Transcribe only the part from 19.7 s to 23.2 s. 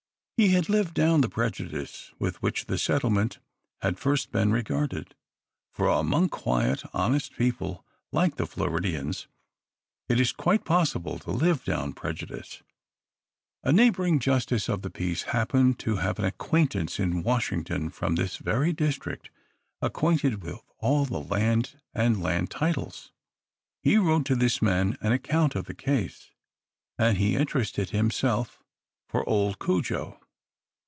acquainted with all the land and land titles.